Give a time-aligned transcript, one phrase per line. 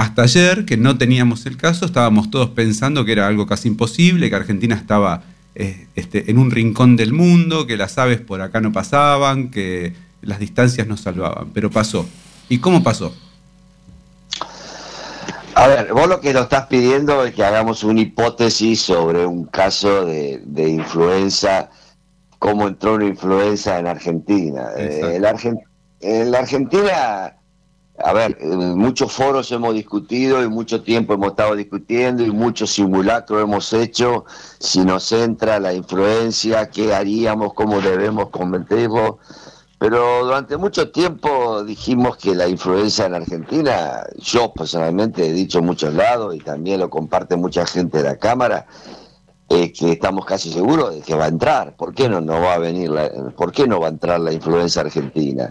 [0.00, 4.30] hasta ayer, que no teníamos el caso, estábamos todos pensando que era algo casi imposible,
[4.30, 5.24] que Argentina estaba
[5.54, 9.92] eh, este, en un rincón del mundo, que las aves por acá no pasaban, que
[10.22, 11.50] las distancias nos salvaban.
[11.52, 12.08] Pero pasó.
[12.48, 13.14] ¿Y cómo pasó?
[15.54, 19.44] A ver, vos lo que nos estás pidiendo es que hagamos una hipótesis sobre un
[19.44, 21.68] caso de, influenza,
[22.38, 24.68] cómo entró una influenza en Argentina.
[24.78, 25.20] Eh,
[26.00, 27.34] en la Argentina
[28.04, 33.42] a ver, muchos foros hemos discutido y mucho tiempo hemos estado discutiendo y muchos simulacros
[33.42, 34.24] hemos hecho
[34.58, 39.18] si nos entra la influencia, qué haríamos, cómo debemos convertirlo.
[39.78, 45.64] Pero durante mucho tiempo dijimos que la influencia en Argentina, yo personalmente he dicho en
[45.64, 48.66] muchos lados y también lo comparte mucha gente de la Cámara,
[49.52, 51.74] eh, que estamos casi seguros de que va a entrar.
[51.74, 54.32] ¿Por qué no, no va a venir la, ¿Por qué no va a entrar la
[54.32, 55.48] influencia argentina?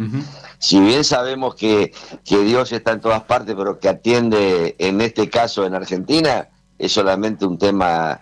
[0.57, 1.91] Si bien sabemos que,
[2.23, 6.93] que Dios está en todas partes, pero que atiende en este caso en Argentina, es
[6.93, 8.21] solamente un tema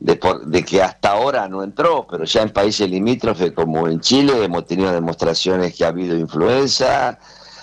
[0.00, 4.42] de, de, que hasta ahora no entró, pero ya en países limítrofes como en Chile
[4.42, 7.18] hemos tenido demostraciones que ha habido influenza,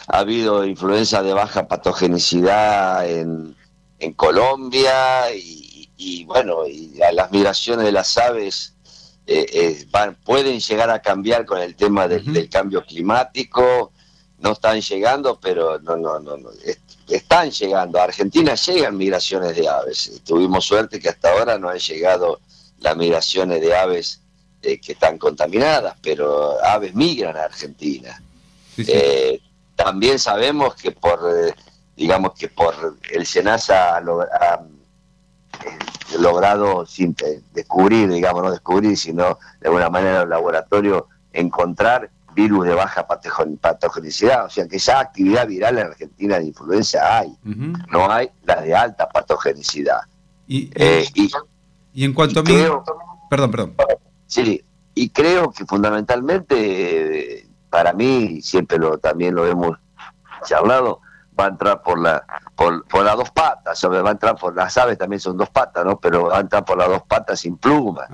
[0.07, 3.55] ha habido influenza de baja patogenicidad en,
[3.97, 5.68] en Colombia y,
[5.99, 8.73] y bueno, y las migraciones de las aves
[9.27, 13.91] eh, eh, van, pueden llegar a cambiar con el tema del, cambio climático,
[14.37, 16.51] no están llegando, pero no, no, no, no
[17.09, 17.99] están llegando.
[17.99, 20.21] A Argentina llegan migraciones de aves.
[20.23, 22.39] Tuvimos suerte que hasta ahora no han llegado
[22.79, 24.21] las migraciones de aves
[24.61, 28.23] eh, que están contaminadas, pero aves migran a Argentina.
[29.75, 31.53] también sabemos que por,
[31.97, 34.61] digamos que por el SENASA ha,
[36.19, 37.15] logrado sin
[37.53, 43.05] descubrir, digamos, no descubrir, sino de alguna manera en el laboratorio encontrar virus de baja
[43.07, 48.61] patogenicidad, o sea que esa actividad viral en Argentina de influenza hay, no hay la
[48.61, 50.01] de alta patogenicidad.
[50.47, 52.53] Y, eh, y, en cuanto a mí...
[53.29, 53.75] perdón, perdón.
[54.25, 54.63] Sí,
[54.95, 59.77] y creo que fundamentalmente, para mí, siempre lo también lo hemos
[60.45, 61.01] charlado,
[61.39, 62.23] va a entrar por la
[62.55, 65.85] por, por las dos patas, va a entrar por las aves también son dos patas,
[65.85, 65.97] ¿no?
[65.99, 68.07] Pero va a entrar por las dos patas sin pluma.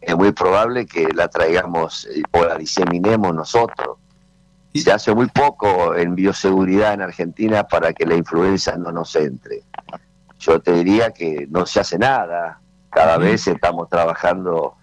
[0.00, 3.98] Es muy probable que la traigamos eh, o la diseminemos nosotros.
[4.72, 9.62] Se hace muy poco en bioseguridad en Argentina para que la influenza no nos entre.
[10.38, 12.60] Yo te diría que no se hace nada.
[12.90, 14.76] Cada vez estamos trabajando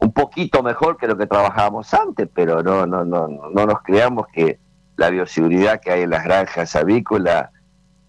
[0.00, 4.26] un poquito mejor que lo que trabajábamos antes, pero no, no, no, no nos creamos
[4.32, 4.58] que
[4.98, 7.50] la bioseguridad que hay en las granjas avícolas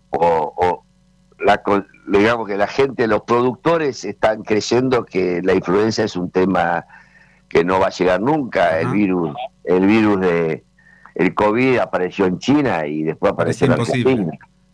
[0.09, 0.83] o,
[1.39, 1.61] la,
[2.07, 6.83] digamos que la gente, los productores están creyendo que la influenza es un tema
[7.47, 8.79] que no va a llegar nunca.
[8.79, 10.63] El virus, el virus de
[11.13, 14.31] el COVID apareció en China y después apareció en Argentina.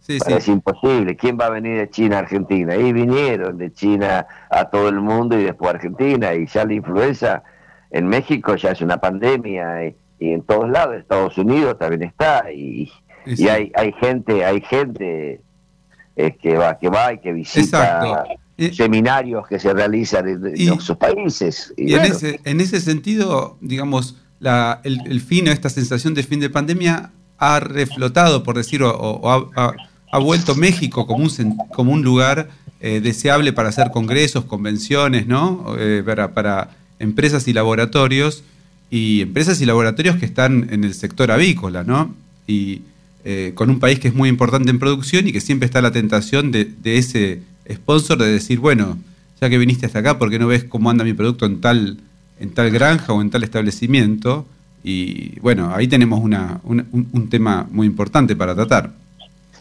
[0.07, 1.17] Es imposible.
[1.17, 2.77] ¿Quién va a venir de China a Argentina?
[2.77, 6.33] Y vinieron de China a todo el mundo y después a Argentina.
[6.33, 7.43] Y ya la influenza
[7.91, 9.85] en México ya es una pandemia.
[9.85, 12.91] Y, y en todos lados, Estados Unidos también está y,
[13.25, 15.41] y hay, hay gente, hay gente
[16.15, 18.25] eh, que va, que va y que visita
[18.73, 21.73] seminarios que se realizan en, sus países.
[21.75, 26.39] Y, en, ese, en ese sentido, digamos, la, el, fin o esta sensación de fin
[26.39, 29.73] de pandemia ha reflotado, por decirlo, o, ha,
[30.11, 32.47] ha, vuelto México como un, como un lugar
[32.79, 35.75] eh, deseable para hacer congresos, convenciones, ¿no?
[35.77, 36.69] Eh, para, para
[37.00, 38.44] empresas y laboratorios
[38.89, 42.15] y empresas y laboratorios que están en el sector avícola, ¿no?
[42.47, 42.81] Y
[43.23, 45.91] eh, con un país que es muy importante en producción y que siempre está la
[45.91, 47.41] tentación de, ese
[47.71, 48.99] sponsor de decir, bueno,
[49.41, 51.97] ya que viniste hasta acá, ¿por qué no ves cómo anda mi producto en tal,
[52.39, 54.45] en tal granja o en tal establecimiento?
[54.83, 58.91] Y bueno, ahí tenemos una, un, tema muy importante para tratar.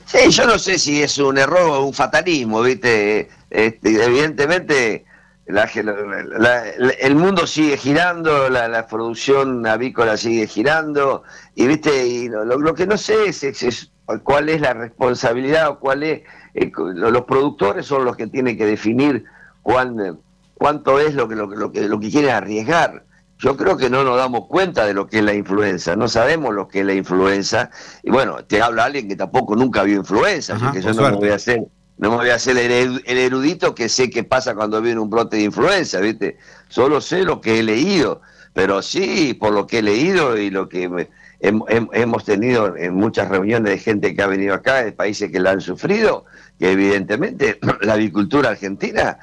[0.05, 3.31] Sí, yo no sé si es un error o un fatalismo, ¿viste?
[3.49, 5.07] Este, evidentemente
[5.47, 11.23] el mundo sigue girando, la, producción avícola sigue girando,
[11.55, 13.91] y viste, y lo, que no sé es,
[14.23, 16.23] cuál es la responsabilidad o cuál es,
[16.55, 19.25] eh, los productores son los que tienen que definir
[19.63, 23.05] cuánto es lo que, lo, que, lo que quieren arriesgar.
[23.39, 26.55] Yo creo que no nos damos cuenta de lo que es la influenza, no sabemos
[26.55, 27.71] lo que es la influenza,
[28.03, 31.17] y bueno, te habla alguien que tampoco nunca vio influenza, así que yo no me
[31.17, 34.83] voy a hacer no me voy a hacer el erudito que sé qué pasa cuando
[34.83, 36.39] viene un brote de influenza, ¿viste?
[36.69, 38.21] Solo sé lo que he leído,
[38.53, 41.09] pero sí, por lo que he leído y lo que
[41.41, 45.53] hemos tenido en muchas reuniones de gente que ha venido acá, de países que la
[45.53, 46.25] han sufrido,
[46.59, 49.19] que evidentemente la agricultura argentina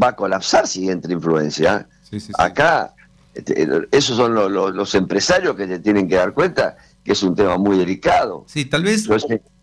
[0.00, 1.88] va a colapsar si entra influencia.
[2.38, 2.94] Acá,
[3.34, 7.56] este, esos son los, empresarios que se tienen que dar cuenta que es un tema
[7.56, 8.44] muy delicado.
[8.46, 9.08] Sí, tal vez...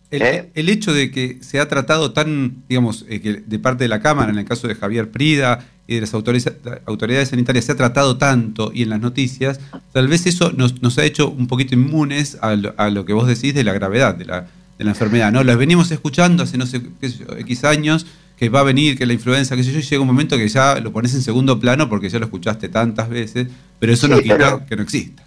[0.09, 0.51] ¿Eh?
[0.53, 4.01] El, hecho de que se ha tratado tan, digamos, eh, que de parte de la
[4.01, 8.17] Cámara, en el caso de Javier Prida y de las autoridades, sanitarias, se ha tratado
[8.17, 9.59] tanto y en las noticias,
[9.91, 13.65] tal vez eso nos, ha hecho un poquito inmunes a lo, que vos decís de
[13.65, 15.31] la gravedad de la, de la enfermedad.
[15.31, 15.43] ¿no?
[15.43, 18.05] Las venimos escuchando hace, no sé, qué sé yo, X años,
[18.37, 20.47] que va a venir, que la influenza, qué sé yo, y llega un momento que
[20.47, 23.47] ya lo pones en segundo plano porque ya lo escuchaste tantas veces,
[23.79, 25.26] pero eso no quita que no exista.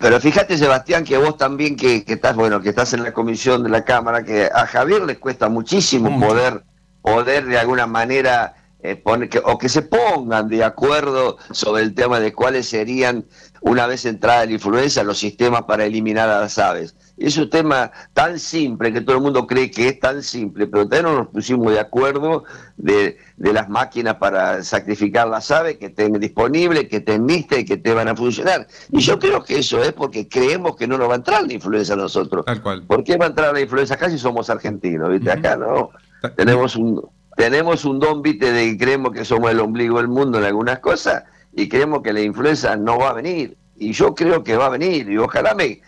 [0.00, 3.68] Pero fíjate, Sebastián, que vos también que, estás, bueno, que estás en la comisión de
[3.68, 6.64] la Cámara, que a Javier le cuesta muchísimo poder,
[7.02, 11.94] poder de alguna manera eh, poner, que, o que se pongan de acuerdo sobre el
[11.94, 13.26] tema de cuáles serían,
[13.60, 16.96] una vez entrada la influenza, los sistemas para eliminar a las aves.
[17.18, 20.88] Es un tema tan simple que todo el mundo cree que es tan simple, pero
[20.88, 22.44] todavía no nos pusimos de acuerdo
[22.78, 27.76] de, las máquinas para sacrificar las aves que estén disponibles, que estén listas y que
[27.76, 28.66] te van a funcionar.
[28.90, 31.52] Y yo creo que eso es porque creemos que no nos va a entrar la
[31.52, 32.46] influenza a nosotros.
[32.46, 32.86] Tal cual.
[32.86, 35.10] ¿Por qué va a entrar la influenza acá si somos argentinos?
[35.10, 35.30] ¿viste?
[35.30, 35.90] Acá no.
[36.36, 37.02] Tenemos un,
[37.40, 40.80] tenemos un don, viste, de que creemos que somos el ombligo del mundo en algunas
[40.80, 43.56] cosas y creemos que la influenza no va a venir.
[43.78, 45.80] Y yo creo que va a venir y ojalá me,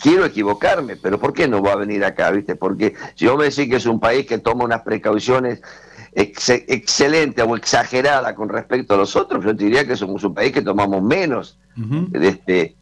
[0.00, 2.30] quiero equivocarme, pero ¿por qué no va a venir acá?
[2.30, 2.54] ¿Viste?
[2.54, 5.60] Porque si yo me decís que es un país que toma unas precauciones
[6.12, 10.62] excelentes o exageradas con respecto a los otros, yo diría que somos un país que
[10.62, 12.76] tomamos menos de este,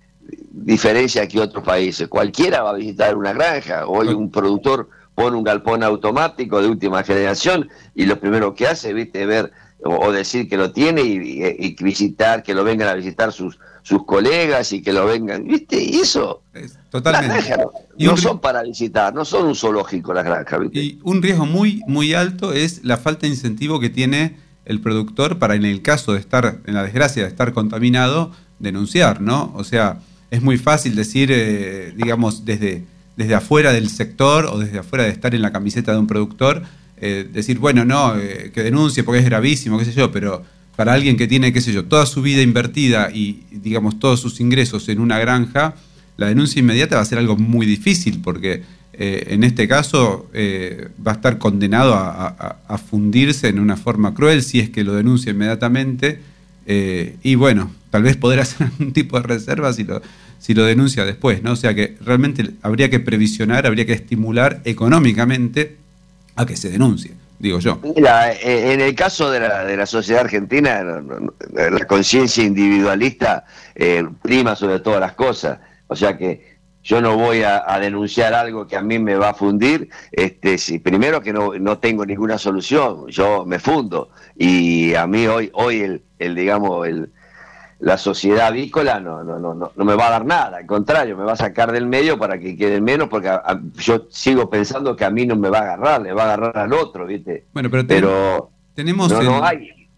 [0.51, 2.09] diferencia que otros países.
[2.09, 7.03] Cualquiera va a visitar una granja, hoy un productor pone un galpón automático de última
[7.03, 9.53] generación y lo primero que hace, viste, ver
[9.85, 14.73] o, decir que lo tiene y, visitar, que lo vengan a visitar sus, sus colegas
[14.73, 15.83] y que lo vengan, ¿viste?
[15.83, 16.43] Y eso.
[16.91, 17.55] totalmente.
[17.99, 20.81] no, son para visitar, no son un zoológico las granjas, ¿viste?
[20.81, 25.39] Y un riesgo muy, muy alto es la falta de incentivo que tiene el productor
[25.39, 29.53] para, en el caso de estar, en la desgracia de estar contaminado, denunciar, ¿no?
[29.55, 29.99] O sea,
[30.31, 32.85] es muy fácil decir, eh, digamos, desde,
[33.17, 36.63] desde afuera del sector o desde afuera de estar en la camiseta de un productor,
[36.97, 40.43] eh, decir, bueno, no, eh, que denuncie porque es gravísimo, qué sé yo, pero
[40.77, 44.41] para alguien que tiene, qué sé yo, toda su vida invertida y, digamos, todos sus
[44.41, 45.75] ingresos en una granja,
[46.17, 48.63] la denuncia inmediata va a ser algo muy difícil porque
[48.93, 50.31] eh, en este caso
[51.05, 55.31] va a estar condenado a, fundirse en una forma cruel si es que lo denuncia
[55.31, 56.21] inmediatamente.
[56.67, 60.03] y bueno, tal vez poder hacer algún tipo de reserva si lo,
[60.41, 61.53] si lo denuncia después, ¿no?
[61.53, 65.77] O sea que realmente habría que previsionar, habría que estimular económicamente
[66.35, 67.79] a que se denuncie, digo yo.
[67.95, 70.83] Mira, eh, en el caso de la, de la sociedad argentina,
[71.53, 73.45] la conciencia individualista
[73.77, 75.61] eh, prima sobre todas las cosas.
[75.87, 79.35] O sea que yo no voy a, denunciar algo que a mí me va a
[79.35, 84.11] fundir, este, si, primero que no, no tengo ninguna solución, yo me fundo.
[84.37, 87.13] Y a mí hoy, hoy el, el digamos, el,
[87.85, 91.25] la sociedad avícola no, no, no, no, me va a dar nada, al contrario, me
[91.25, 93.31] va a sacar del medio para que quede menos, porque
[93.77, 96.59] yo sigo pensando que a mí no me va a agarrar, le va a agarrar
[96.59, 97.45] al otro, ¿viste?
[97.53, 97.87] Bueno, pero,
[98.75, 99.13] tenemos,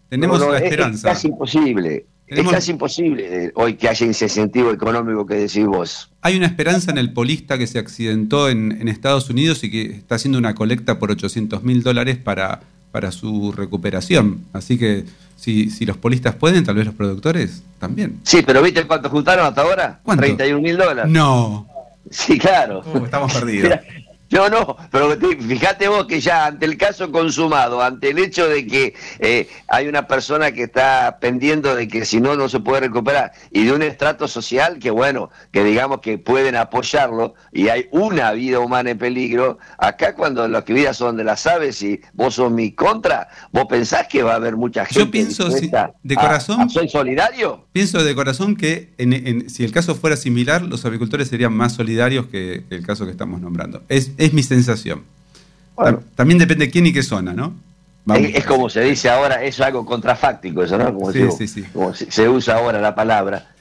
[0.09, 1.09] tenemos la esperanza.
[1.09, 2.05] Es, casi imposible.
[2.27, 6.11] Es casi imposible hoy que haya incentivo económico que decís vos.
[6.21, 9.83] Hay una esperanza en el polista que se accidentó en, en Estados Unidos y que
[9.83, 12.59] está haciendo una colecta por 800 mil dólares para,
[12.91, 14.41] para su recuperación.
[14.51, 15.05] Así que
[15.37, 18.19] si, si los polistas pueden, tal vez los productores también.
[18.23, 19.99] Sí, pero ¿viste cuánto juntaron hasta ahora?
[20.03, 20.23] ¿Cuánto?
[20.23, 21.09] 31 mil dólares.
[21.09, 21.67] No.
[22.09, 22.83] Sí, claro.
[22.93, 23.79] Uh, estamos perdidos.
[24.29, 28.67] No, no, pero fíjate vos que ya ante el caso consumado, ante el hecho de
[28.67, 32.81] que eh, hay una persona que está pendiendo de que si no, no se puede
[32.81, 37.87] recuperar, y de un estrato social que, bueno, que digamos que pueden apoyarlo, y hay
[37.91, 42.35] una vida humana en peligro, acá cuando las vidas son de las aves y vos
[42.35, 44.99] sos mi contra, vos pensás que va a haber mucha gente.
[44.99, 46.69] Yo pienso, de corazón.
[46.69, 47.65] ¿Soy solidario?
[47.71, 48.93] Pienso de corazón que
[49.47, 53.39] si el caso fuera similar, los agricultores serían más solidarios que el caso que estamos
[53.41, 53.83] nombrando.
[53.87, 55.03] Es es, mi sensación.
[56.15, 57.53] También depende de quién y qué zona, ¿no?
[58.15, 60.93] Es, como se dice ahora, es algo contrafáctico eso, ¿no?
[60.93, 63.51] Como, se, usa ahora la palabra.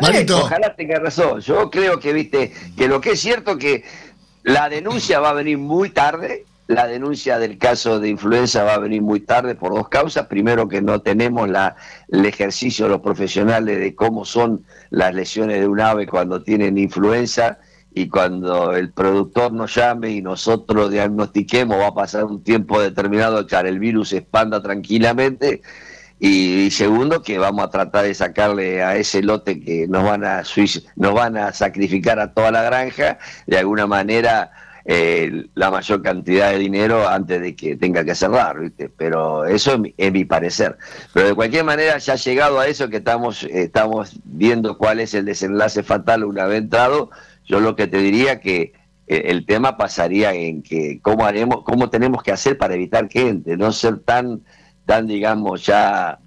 [0.00, 0.42] Marito.
[0.42, 1.40] ojalá tenga razón.
[1.40, 3.84] Yo creo que, viste, que lo que es cierto que
[4.42, 8.78] la denuncia va a venir muy tarde, la denuncia del caso de influenza va a
[8.78, 10.26] venir muy tarde por dos causas.
[10.26, 11.76] Primero que no tenemos la,
[12.08, 16.76] el ejercicio de los profesionales de cómo son las lesiones de un ave cuando tienen
[16.76, 17.58] influenza
[17.94, 23.46] y cuando el productor nos llame y nosotros diagnostiquemos, va a pasar un tiempo determinado
[23.46, 25.62] que el virus se expanda tranquilamente.
[26.18, 30.42] Y, segundo, que vamos a tratar de sacarle a ese lote que nos van a,
[30.96, 34.50] nos van a sacrificar a toda la granja, de alguna manera
[34.86, 38.88] eh, la mayor cantidad de dinero antes de que tenga que cerrar, ¿viste?
[38.88, 40.76] Pero eso es mi, parecer.
[41.12, 45.24] Pero de cualquier manera, ya llegado a eso que estamos, estamos viendo cuál es el
[45.24, 47.10] desenlace fatal una vez entrado,
[47.44, 48.72] yo lo que te diría que
[49.06, 53.28] eh, el tema pasaría en que cómo haremos, cómo tenemos que hacer para evitar que
[53.28, 54.42] entre, no ser tan,
[54.86, 56.18] tan digamos, ya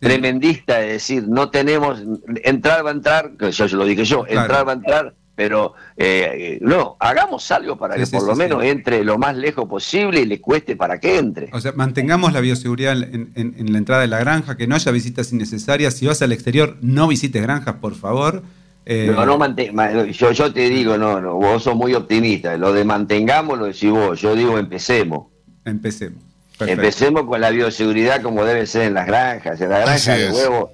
[0.00, 2.02] tremendista de decir, no tenemos,
[2.42, 6.58] entrar va a entrar, que yo, lo dije yo, entrar va a entrar, pero eh,
[6.60, 10.40] no, hagamos algo para que por lo menos entre lo más lejos posible y le
[10.40, 11.50] cueste para que entre.
[11.52, 15.32] O sea, mantengamos la bioseguridad en, la entrada de la granja, que no haya visitas
[15.32, 15.94] innecesarias.
[15.94, 18.42] Si vas al exterior, no visites granjas, por favor.
[18.86, 22.56] Eh, no, no yo, yo te digo, no, no, vos sos muy optimista.
[22.56, 25.28] Lo de mantengamos lo decís vos, yo digo empecemos.
[25.64, 26.22] Empecemos.
[26.60, 29.60] Empecemos con la bioseguridad como debe ser en las granjas.
[29.60, 30.70] En la granja de huevos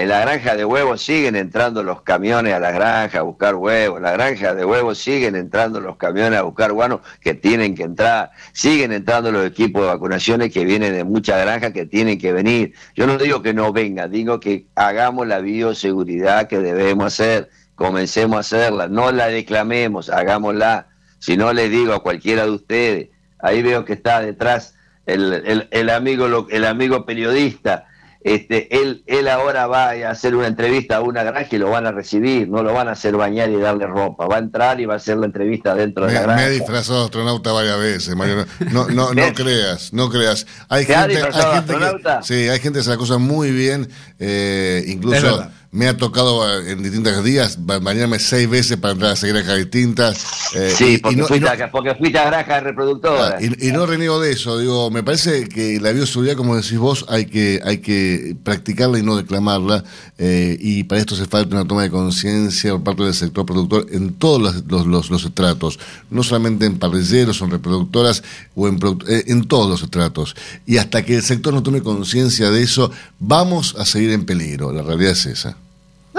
[0.00, 3.98] en la granja de huevos siguen entrando los camiones a la granja a buscar huevos.
[3.98, 7.82] En la granja de huevos siguen entrando los camiones a buscar guanos que tienen que
[7.82, 8.30] entrar.
[8.52, 12.72] Siguen entrando los equipos de vacunaciones que vienen de muchas granjas que tienen que venir.
[12.94, 17.50] Yo no digo que no venga, digo que hagamos la bioseguridad que debemos hacer.
[17.74, 18.88] Comencemos a hacerla.
[18.88, 20.86] No la declamemos, hagámosla.
[21.18, 25.90] Si no les digo a cualquiera de ustedes, ahí veo que está detrás el, el
[25.90, 27.89] amigo, el amigo periodista
[28.22, 31.86] este, él, él ahora va a hacer una entrevista a una granja y lo van
[31.86, 34.84] a recibir, no lo van a hacer bañar y darle ropa, va a entrar y
[34.84, 36.42] va a hacer la entrevista dentro de la granja.
[36.42, 38.44] Me he disfrazado de astronauta varias veces, Mario.
[38.72, 40.46] No, no, no creas, no creas.
[40.68, 44.84] Hay gente, hay gente que, sí, hay gente que se la cosa muy bien, eh,
[44.86, 49.32] incluso me ha tocado eh, en distintos días bañarme seis veces para entrar a seis
[49.32, 50.52] granjas distintas.
[50.56, 53.34] Eh, sí, porque, no, fuiste, a, porque fuiste a granjas reproductoras.
[53.34, 57.06] Ah, y, no reniego de eso, digo, me parece que la bioseguridad, como decís vos,
[57.08, 59.84] hay que, hay que practicarla y no declamarla,
[60.18, 63.86] eh, y para esto se falta una toma de conciencia por parte del sector productor
[63.92, 65.78] en todos los, los, los, estratos,
[66.10, 68.24] no solamente en parrilleros o en reproductoras,
[68.56, 70.34] o en, en todos los estratos.
[70.66, 74.72] Y hasta que el sector no tome conciencia de eso, vamos a seguir en peligro,
[74.72, 75.59] la realidad es esa.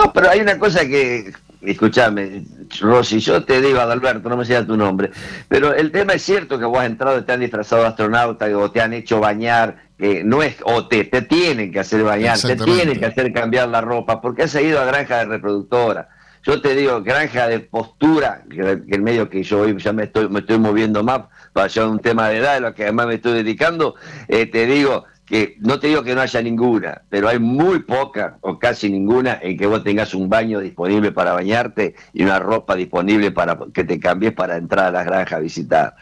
[0.01, 1.31] No, pero hay una cosa que,
[1.61, 2.43] escúchame,
[2.79, 5.11] Rosy, yo te digo, Adalberto, no me sea tu nombre,
[5.47, 8.45] pero el tema es cierto que vos has entrado y te han disfrazado de astronauta,
[8.57, 12.39] o te han hecho bañar, que no es, o te, te tienen que hacer bañar,
[12.39, 16.09] te tienen que hacer cambiar la ropa, porque has ido a granja de reproductora.
[16.43, 20.27] Yo te digo, granja de postura, que, el medio que yo hoy ya me estoy,
[20.27, 21.21] me estoy moviendo más
[21.53, 23.93] para allá un tema de edad, de lo que además me estoy dedicando,
[24.27, 28.37] eh, te digo, que no te digo que no haya ninguna, pero hay muy poca
[28.41, 32.75] o casi ninguna en que vos tengas un baño disponible para bañarte y una ropa
[32.75, 35.95] disponible para que te cambies para entrar a las granjas a visitar.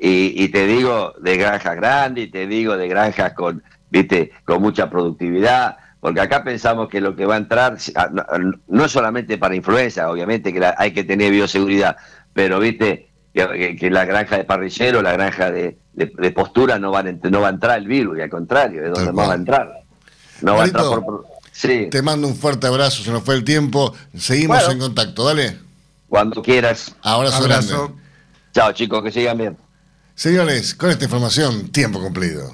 [0.00, 4.90] Y, te digo de granjas grandes, y te digo de granjas con, viste, con mucha
[4.90, 7.76] productividad, porque acá pensamos que lo que va a entrar
[8.66, 11.96] no, solamente para influenza, obviamente que hay que tener bioseguridad,
[12.32, 15.78] pero viste, que, la granja de parrillero, la granja de,
[16.34, 19.32] postura no, van, no va a entrar el virus, y al contrario, es donde va
[19.32, 19.72] a entrar.
[20.40, 21.26] No va a entrar por...
[21.52, 21.88] Sí.
[21.90, 23.94] Te mando un fuerte abrazo, se nos fue el tiempo.
[24.16, 25.58] Seguimos en contacto, dale.
[26.08, 26.94] Cuando quieras.
[27.02, 27.78] Abrazo, abrazo.
[27.78, 28.02] grande.
[28.54, 29.56] Chao chicos, que sigan bien.
[30.14, 32.50] Señores, con esta información, tiempo cumplido.